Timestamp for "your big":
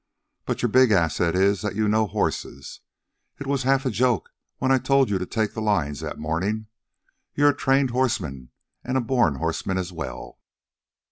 0.63-0.89